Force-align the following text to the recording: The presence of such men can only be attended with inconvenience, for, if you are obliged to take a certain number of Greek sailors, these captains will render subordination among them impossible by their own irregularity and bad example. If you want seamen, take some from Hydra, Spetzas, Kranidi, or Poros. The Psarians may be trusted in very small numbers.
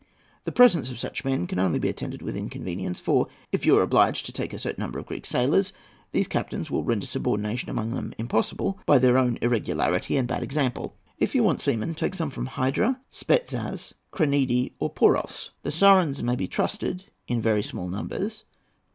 The 0.45 0.51
presence 0.51 0.89
of 0.89 0.97
such 0.97 1.23
men 1.23 1.45
can 1.45 1.59
only 1.59 1.77
be 1.77 1.87
attended 1.87 2.23
with 2.23 2.35
inconvenience, 2.35 2.99
for, 2.99 3.27
if 3.51 3.67
you 3.67 3.77
are 3.77 3.83
obliged 3.83 4.25
to 4.25 4.31
take 4.31 4.51
a 4.51 4.57
certain 4.57 4.81
number 4.81 4.97
of 4.97 5.05
Greek 5.05 5.27
sailors, 5.27 5.73
these 6.11 6.27
captains 6.27 6.71
will 6.71 6.83
render 6.83 7.05
subordination 7.05 7.69
among 7.69 7.91
them 7.93 8.11
impossible 8.17 8.79
by 8.87 8.97
their 8.97 9.15
own 9.19 9.37
irregularity 9.43 10.17
and 10.17 10.27
bad 10.27 10.41
example. 10.41 10.95
If 11.19 11.35
you 11.35 11.43
want 11.43 11.61
seamen, 11.61 11.93
take 11.93 12.15
some 12.15 12.31
from 12.31 12.47
Hydra, 12.47 12.99
Spetzas, 13.11 13.93
Kranidi, 14.11 14.73
or 14.79 14.91
Poros. 14.91 15.51
The 15.61 15.69
Psarians 15.69 16.23
may 16.23 16.35
be 16.35 16.47
trusted 16.47 17.05
in 17.27 17.39
very 17.39 17.61
small 17.61 17.87
numbers. 17.87 18.43